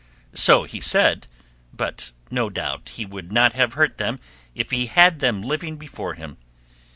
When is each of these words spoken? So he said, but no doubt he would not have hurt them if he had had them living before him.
So 0.33 0.63
he 0.63 0.81
said, 0.81 1.27
but 1.71 2.11
no 2.31 2.49
doubt 2.49 2.89
he 2.95 3.05
would 3.05 3.31
not 3.31 3.53
have 3.53 3.73
hurt 3.75 3.99
them 3.99 4.17
if 4.55 4.71
he 4.71 4.87
had 4.87 4.95
had 4.95 5.19
them 5.19 5.43
living 5.43 5.75
before 5.77 6.15
him. 6.15 6.37